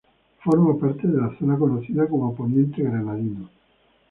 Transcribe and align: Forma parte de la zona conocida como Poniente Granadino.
Forma 0.39 0.79
parte 0.79 1.05
de 1.07 1.21
la 1.21 1.29
zona 1.37 1.59
conocida 1.59 2.07
como 2.07 2.33
Poniente 2.33 2.81
Granadino. 2.81 3.47